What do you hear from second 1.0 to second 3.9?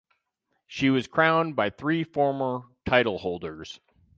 crowned by three former titleholders.